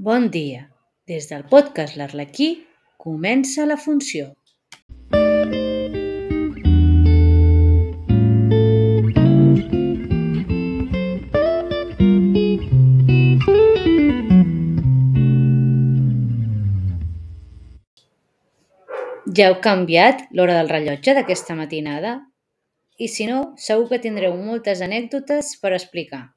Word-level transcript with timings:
Bon 0.00 0.28
dia. 0.30 0.68
Des 1.10 1.24
del 1.26 1.40
podcast 1.50 1.96
L'Arlequí 1.98 2.46
comença 3.02 3.64
la 3.66 3.74
funció. 3.74 4.28
Ja 19.34 19.50
heu 19.50 19.58
canviat 19.66 20.28
l'hora 20.30 20.60
del 20.60 20.70
rellotge 20.70 21.18
d'aquesta 21.18 21.58
matinada? 21.58 22.20
I 23.02 23.10
si 23.10 23.26
no, 23.26 23.56
segur 23.58 23.90
que 23.90 24.04
tindreu 24.06 24.38
moltes 24.38 24.78
anècdotes 24.78 25.56
per 25.58 25.74
explicar. 25.74 26.28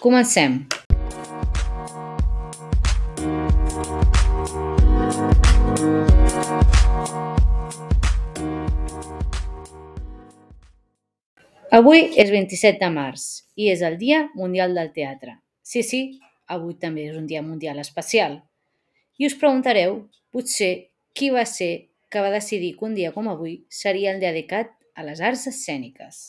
Comencem! 0.00 0.62
Avui 11.72 12.02
és 12.20 12.28
27 12.28 12.76
de 12.82 12.88
març 12.92 13.22
i 13.56 13.70
és 13.72 13.80
el 13.80 13.94
Dia 13.96 14.18
Mundial 14.36 14.74
del 14.76 14.90
Teatre. 14.92 15.38
Sí, 15.64 15.80
sí, 15.80 16.00
avui 16.44 16.74
també 16.76 17.06
és 17.08 17.14
un 17.16 17.24
dia 17.30 17.40
mundial 17.40 17.80
especial. 17.80 18.34
I 19.16 19.24
us 19.30 19.38
preguntareu, 19.40 19.94
potser, 20.28 20.90
qui 21.16 21.30
va 21.32 21.46
ser 21.48 21.70
que 22.12 22.20
va 22.20 22.34
decidir 22.34 22.74
que 22.76 22.84
un 22.84 22.92
dia 22.92 23.14
com 23.16 23.32
avui 23.32 23.62
seria 23.72 24.12
el 24.12 24.20
dedicat 24.20 24.76
a 24.92 25.06
les 25.08 25.24
arts 25.24 25.46
escèniques. 25.48 26.20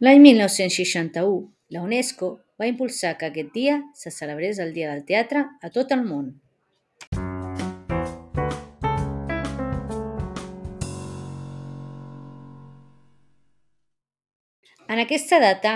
L'any 0.00 0.24
1961, 0.24 1.52
la 1.68 1.84
UNESCO 1.84 2.38
va 2.56 2.72
impulsar 2.72 3.18
que 3.20 3.28
aquest 3.28 3.52
dia 3.52 3.82
se 3.92 4.08
celebrés 4.08 4.56
el 4.56 4.72
Dia 4.72 4.94
del 4.94 5.04
Teatre 5.04 5.50
a 5.60 5.68
tot 5.68 5.92
el 5.92 6.08
món. 6.08 6.38
En 14.98 15.04
aquesta 15.04 15.38
data 15.38 15.72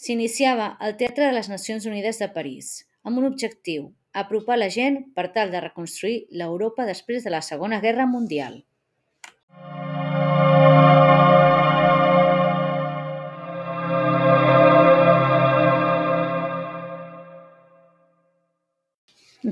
s'iniciava 0.00 0.66
el 0.86 0.94
Teatre 0.96 1.26
de 1.26 1.32
les 1.36 1.48
Nacions 1.52 1.84
Unides 1.84 2.16
de 2.22 2.28
París, 2.32 2.68
amb 3.04 3.18
un 3.20 3.26
objectiu, 3.28 3.90
apropar 4.16 4.54
la 4.56 4.70
gent 4.72 4.94
per 5.12 5.26
tal 5.34 5.50
de 5.52 5.60
reconstruir 5.60 6.14
l'Europa 6.40 6.86
després 6.88 7.20
de 7.26 7.32
la 7.34 7.42
Segona 7.44 7.82
Guerra 7.82 8.06
Mundial. 8.08 8.54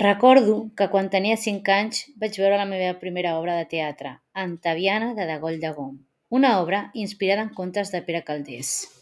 Recordo 0.04 0.54
que 0.80 0.86
quan 0.94 1.10
tenia 1.12 1.36
5 1.36 1.74
anys 1.74 2.06
vaig 2.24 2.38
veure 2.40 2.56
la 2.56 2.64
meva 2.72 2.96
primera 3.02 3.34
obra 3.42 3.58
de 3.58 3.68
teatre, 3.74 4.14
Antaviana 4.32 5.12
de 5.12 5.28
Degoll 5.34 5.60
de 5.60 5.74
Gom, 5.76 6.00
una 6.30 6.54
obra 6.62 6.86
inspirada 6.94 7.44
en 7.44 7.52
contes 7.60 7.92
de 7.92 8.00
Pere 8.00 8.24
Calders. 8.24 8.99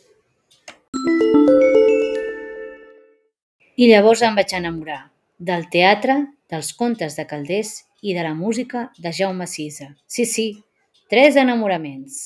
I 3.79 3.87
llavors 3.87 4.25
em 4.27 4.35
vaig 4.35 4.53
enamorar 4.59 5.03
del 5.39 5.69
teatre, 5.71 6.17
dels 6.51 6.73
contes 6.75 7.15
de 7.15 7.25
Calders 7.31 7.85
i 8.03 8.15
de 8.17 8.25
la 8.27 8.33
música 8.35 8.89
de 8.99 9.13
Jaume 9.15 9.47
Sisa. 9.47 9.93
Sí, 10.07 10.25
sí, 10.27 10.47
tres 11.09 11.37
enamoraments. 11.39 12.17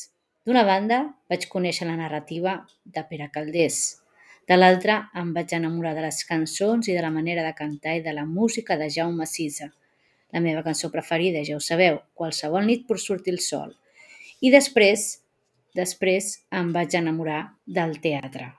D'una 0.46 0.62
banda, 0.64 1.02
vaig 1.28 1.44
conèixer 1.52 1.86
la 1.90 1.98
narrativa 1.98 2.54
de 2.84 3.04
Pere 3.10 3.28
Calders, 3.34 3.82
de 4.48 4.56
l'altra, 4.56 4.96
em 5.14 5.34
vaig 5.36 5.52
enamorar 5.54 5.92
de 5.94 6.06
les 6.06 6.22
cançons 6.28 6.88
i 6.88 6.96
de 6.96 7.02
la 7.04 7.12
manera 7.14 7.44
de 7.46 7.52
cantar 7.58 7.98
i 7.98 8.02
de 8.02 8.16
la 8.16 8.24
música 8.24 8.76
de 8.80 8.88
Jaume 8.90 9.28
Sisa. 9.28 9.68
La 10.32 10.40
meva 10.40 10.64
cançó 10.66 10.90
preferida, 10.90 11.44
ja 11.44 11.56
ho 11.56 11.60
sabeu, 11.60 12.00
qualsevol 12.16 12.66
nit 12.66 12.88
per 12.88 12.98
sortir 12.98 13.36
el 13.36 13.44
sol. 13.44 13.76
I 14.40 14.50
després, 14.50 15.20
després 15.76 16.32
em 16.50 16.72
vaig 16.72 16.96
enamorar 16.98 17.44
del 17.66 18.00
teatre. 18.00 18.50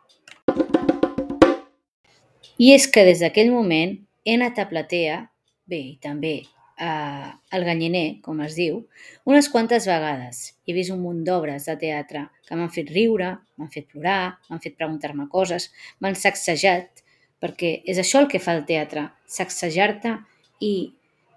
I 2.62 2.74
és 2.75 2.86
que 2.88 3.06
des 3.06 3.22
d'aquell 3.24 3.52
moment 3.52 3.96
he 4.25 4.36
anat 4.38 4.59
a 4.62 4.68
platea, 4.69 5.24
bé, 5.66 5.80
i 5.94 5.97
també 6.02 6.34
eh, 6.78 7.30
al 7.58 7.66
Galliner, 7.66 8.19
com 8.22 8.41
es 8.46 8.58
diu, 8.59 8.84
unes 9.25 9.50
quantes 9.50 9.88
vegades. 9.90 10.44
He 10.68 10.75
vist 10.78 10.94
un 10.94 11.02
munt 11.02 11.24
d'obres 11.25 11.66
de 11.69 11.78
teatre 11.81 12.28
que 12.47 12.58
m'han 12.58 12.74
fet 12.74 12.92
riure, 12.94 13.31
m'han 13.58 13.72
fet 13.74 13.90
plorar, 13.92 14.36
m'han 14.50 14.62
fet 14.63 14.78
preguntar-me 14.78 15.28
coses, 15.34 15.72
m'han 16.00 16.18
sacsejat, 16.19 17.03
perquè 17.42 17.80
és 17.90 18.00
això 18.00 18.22
el 18.22 18.30
que 18.31 18.42
fa 18.44 18.56
el 18.58 18.68
teatre, 18.69 19.09
sacsejar-te 19.28 20.18
i 20.63 20.75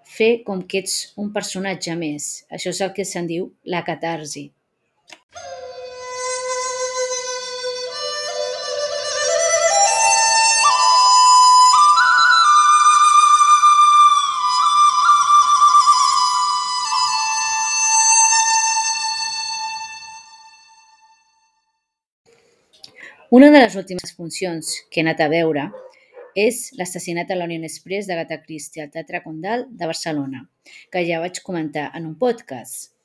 fer 0.07 0.43
com 0.47 0.61
que 0.63 0.85
ets 0.85 0.99
un 1.19 1.33
personatge 1.35 1.97
més. 1.99 2.45
Això 2.53 2.71
és 2.71 2.83
el 2.85 2.93
que 2.95 3.05
se'n 3.05 3.27
diu 3.27 3.51
la 3.65 3.83
catarsi. 3.87 4.51
Una 23.37 23.51
de 23.51 23.59
les 23.59 23.75
últimes 23.77 24.15
funcions 24.17 24.67
que 24.89 24.97
he 24.97 25.03
anat 25.03 25.19
a 25.21 25.27
veure 25.29 25.67
és 26.41 26.55
l'assassinat 26.79 27.29
a 27.29 27.35
l'Orient 27.37 27.67
Express 27.67 28.07
d'Agatha 28.09 28.39
Christie 28.41 28.81
al 28.81 28.89
Teatre 28.89 29.19
Condal 29.21 29.67
de 29.69 29.89
Barcelona, 29.91 30.39
que 30.89 31.03
ja 31.05 31.19
vaig 31.21 31.37
comentar 31.45 31.83
en 31.99 32.07
un 32.09 32.15
podcast. 32.17 32.95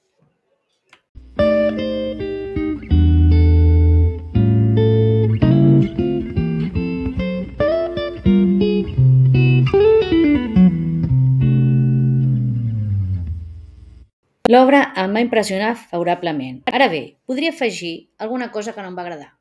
L'obra 14.49 14.83
em 15.05 15.13
va 15.13 15.27
impressionar 15.29 15.77
favorablement. 15.85 16.65
Ara 16.73 16.89
bé, 16.89 17.05
podria 17.29 17.53
afegir 17.53 17.95
alguna 18.17 18.49
cosa 18.57 18.73
que 18.73 18.81
no 18.81 18.95
em 18.95 18.97
va 18.97 19.09
agradar. 19.09 19.33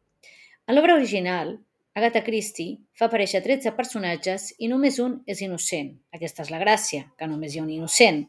En 0.68 0.76
l'obra 0.76 0.96
original, 0.96 1.56
Agatha 1.94 2.22
Christie 2.24 2.78
fa 2.96 3.10
aparèixer 3.10 3.42
13 3.44 3.74
personatges 3.76 4.52
i 4.64 4.70
només 4.72 5.00
un 5.04 5.18
és 5.28 5.42
innocent. 5.44 5.90
Aquesta 6.16 6.46
és 6.46 6.52
la 6.54 6.62
gràcia, 6.62 7.08
que 7.18 7.28
només 7.28 7.56
hi 7.56 7.60
ha 7.60 7.66
un 7.66 7.74
innocent. 7.74 8.22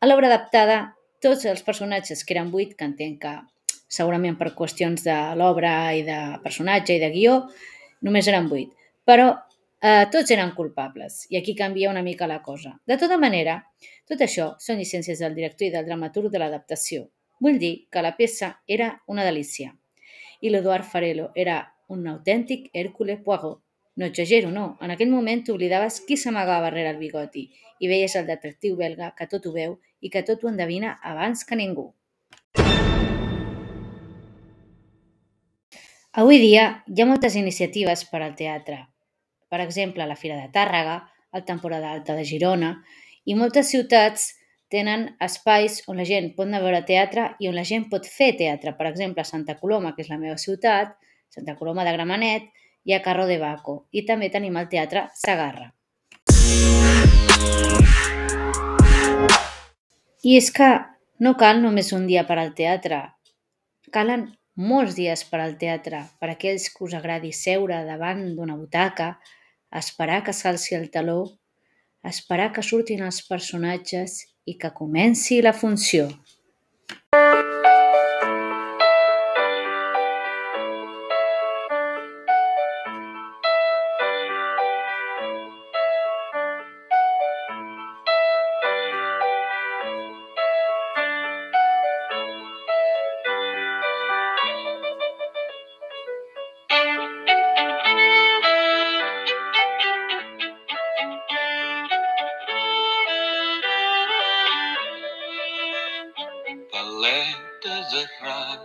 A 0.00 0.08
l'obra 0.08 0.30
adaptada, 0.32 0.78
tots 1.22 1.46
els 1.46 1.62
personatges, 1.66 2.24
que 2.24 2.34
eren 2.34 2.50
8, 2.50 2.74
que 2.74 2.88
entenc 2.88 3.20
que 3.22 3.34
segurament 3.98 4.34
per 4.40 4.54
qüestions 4.58 5.06
de 5.06 5.16
l'obra 5.38 5.76
i 5.94 6.02
de 6.08 6.18
personatge 6.42 6.96
i 6.96 7.02
de 7.02 7.12
guió, 7.14 7.38
només 8.02 8.26
eren 8.32 8.50
8. 8.50 8.90
Però 9.06 9.30
eh, 9.30 10.04
tots 10.10 10.34
eren 10.34 10.52
culpables 10.58 11.22
i 11.30 11.38
aquí 11.38 11.54
canvia 11.54 11.92
una 11.92 12.02
mica 12.02 12.26
la 12.26 12.42
cosa. 12.42 12.74
De 12.86 12.98
tota 12.98 13.20
manera, 13.22 13.60
tot 14.08 14.24
això 14.26 14.54
són 14.58 14.82
llicències 14.82 15.22
del 15.22 15.38
director 15.38 15.68
i 15.68 15.74
del 15.74 15.86
dramaturg 15.86 16.32
de 16.32 16.42
l'adaptació. 16.42 17.06
Vull 17.38 17.60
dir 17.62 17.74
que 17.92 18.02
la 18.02 18.16
peça 18.16 18.56
era 18.66 18.96
una 19.06 19.24
delícia. 19.24 19.76
I 20.40 20.50
l'Eduard 20.50 20.84
Farelo 20.84 21.30
era 21.34 21.60
un 21.88 22.06
autèntic 22.06 22.70
Hércules 22.72 23.20
Poirot. 23.24 23.62
No 23.96 24.04
exagero, 24.04 24.50
no. 24.52 24.76
En 24.84 24.92
aquell 24.92 25.08
moment 25.08 25.42
t'oblidaves 25.44 26.02
qui 26.04 26.18
s'amagava 26.20 26.66
darrere 26.68 26.90
el 26.92 26.98
bigoti 27.00 27.46
i 27.80 27.88
veies 27.88 28.16
el 28.16 28.26
detectiu 28.28 28.76
belga 28.76 29.12
que 29.16 29.28
tot 29.30 29.46
ho 29.46 29.52
veu 29.54 29.78
i 30.00 30.10
que 30.12 30.22
tot 30.22 30.44
ho 30.44 30.50
endevina 30.50 30.98
abans 31.02 31.44
que 31.48 31.56
ningú. 31.56 31.86
Avui 36.16 36.38
dia 36.40 36.68
hi 36.88 37.00
ha 37.02 37.08
moltes 37.08 37.34
iniciatives 37.36 38.04
per 38.10 38.22
al 38.24 38.36
teatre. 38.36 38.78
Per 39.48 39.60
exemple, 39.60 40.04
la 40.08 40.16
Fira 40.16 40.36
de 40.40 40.48
Tàrrega, 40.52 41.02
el 41.32 41.44
Temporada 41.44 41.92
Alta 41.92 42.16
de 42.16 42.24
Girona 42.24 42.72
i 43.24 43.34
moltes 43.36 43.68
ciutats 43.72 44.30
tenen 44.72 45.08
espais 45.22 45.82
on 45.86 46.00
la 46.00 46.06
gent 46.08 46.32
pot 46.36 46.48
anar 46.48 46.60
a 46.60 46.64
veure 46.64 46.82
teatre 46.88 47.26
i 47.40 47.48
on 47.50 47.54
la 47.54 47.64
gent 47.64 47.86
pot 47.90 48.06
fer 48.10 48.32
teatre. 48.38 48.74
Per 48.78 48.86
exemple, 48.90 49.22
a 49.22 49.28
Santa 49.28 49.56
Coloma, 49.60 49.94
que 49.94 50.02
és 50.02 50.10
la 50.10 50.18
meva 50.18 50.36
ciutat, 50.40 50.96
Santa 51.30 51.56
Coloma 51.58 51.84
de 51.86 51.92
Gramenet 51.94 52.50
i 52.86 52.94
a 52.94 53.02
Carro 53.02 53.26
de 53.26 53.38
Baco. 53.38 53.86
I 53.92 54.04
també 54.08 54.30
tenim 54.30 54.56
el 54.56 54.68
Teatre 54.72 55.06
Sagarra. 55.14 55.70
I 60.26 60.36
és 60.40 60.50
que 60.50 60.70
no 61.22 61.36
cal 61.38 61.62
només 61.62 61.92
un 61.94 62.06
dia 62.10 62.26
per 62.26 62.38
al 62.40 62.52
teatre. 62.58 63.02
Calen 63.94 64.26
molts 64.56 64.96
dies 64.96 65.22
per 65.28 65.40
al 65.42 65.54
teatre, 65.60 66.02
per 66.18 66.32
aquells 66.32 66.70
que 66.72 66.84
us 66.86 66.94
agradi 66.96 67.32
seure 67.36 67.82
davant 67.86 68.22
d'una 68.34 68.56
butaca, 68.56 69.12
esperar 69.70 70.22
que 70.24 70.34
s'alci 70.34 70.74
el 70.74 70.88
taló, 70.90 71.20
esperar 72.02 72.50
que 72.56 72.64
surtin 72.64 73.04
els 73.04 73.20
personatges 73.28 74.22
i 74.46 74.56
que 74.56 74.70
comenci 74.72 75.42
la 75.42 75.52
funció. 75.52 76.06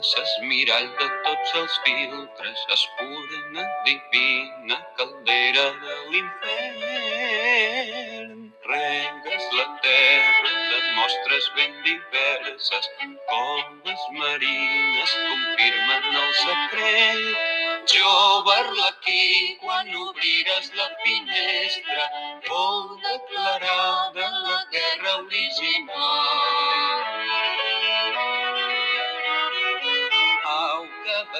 S'es 0.02 0.32
mirall 0.50 0.88
de 1.00 1.08
tots 1.26 1.52
els 1.60 1.74
filtres, 1.86 2.62
espurna 2.76 3.64
divina 3.88 4.78
caldera 4.98 5.66
de 5.84 5.96
l'infern. 6.14 6.40
Regues 8.72 9.46
la 9.58 9.68
terra 9.86 10.54
de 10.72 10.80
mostres 10.98 11.46
ben 11.58 11.74
diverses, 11.88 12.86
com 13.30 13.64
les 13.86 14.04
marines 14.20 15.12
confirmen 15.30 16.04
el 16.24 16.32
secret. 16.42 17.24
Jove 17.94 18.52
arlequí, 18.56 19.26
quan 19.62 19.86
obrires 20.06 20.68
la 20.80 20.90
finestra, 21.04 22.04
fou 22.48 22.78
declarada 23.08 24.26
la 24.50 24.60
guerra 24.76 25.12
original. 25.26 26.21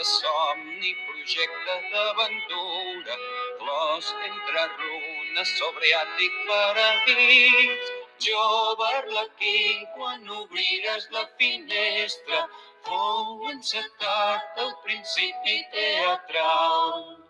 De 0.02 0.06
somni, 0.08 0.92
projecte 1.08 1.74
d'aventura, 1.92 3.18
flors 3.60 4.08
entre 4.30 4.64
runes 4.80 5.52
sobre 5.60 5.92
àtic 6.00 6.40
paradís. 6.48 7.92
Jove 8.26 8.90
arlequí, 8.98 9.62
quan 9.96 10.28
obrires 10.42 11.08
la 11.18 11.26
finestra, 11.38 12.44
fou 12.90 13.50
encetat 13.54 14.64
el 14.66 14.78
principi 14.88 15.60
teatral. 15.78 17.21